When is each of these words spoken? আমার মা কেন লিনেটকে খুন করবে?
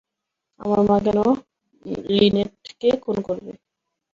আমার 0.59 0.79
মা 0.87 0.97
কেন 1.05 1.19
লিনেটকে 2.11 2.89
খুন 3.03 3.17
করবে? 3.27 3.51